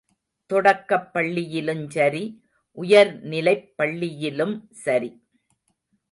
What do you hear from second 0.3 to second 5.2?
தொடக்கப்பள்ளியிலுஞ்சரி உயர்நிலைப் பள்ளியிலும் சரி.